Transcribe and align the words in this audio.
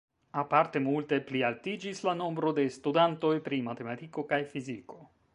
Aparte 0.41 0.79
multe 0.85 1.17
plialtiĝis 1.31 2.01
la 2.07 2.15
nombro 2.21 2.53
de 2.59 2.65
studantoj 2.77 3.33
pri 3.49 3.59
matematiko 3.67 4.25
kaj 4.33 4.41
fiziko. 4.55 4.99